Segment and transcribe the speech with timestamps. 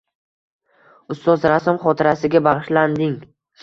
[1.17, 3.19] Ustoz rassom xotirasiga bag‘ishlanding